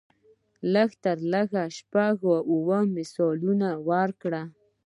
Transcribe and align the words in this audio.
لږ 0.73 0.89
تر 1.03 1.17
لږه 1.31 1.63
شپږ 1.77 2.17
اووه 2.53 2.79
مثالونه 2.95 3.67
ورکړو. 3.89 4.43